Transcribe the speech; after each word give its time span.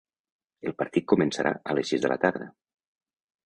El 0.69 0.73
partit 0.79 1.05
començarà 1.13 1.53
a 1.73 1.77
les 1.81 1.95
sis 1.95 2.05
de 2.07 2.13
la 2.15 2.21
tarda. 2.27 2.51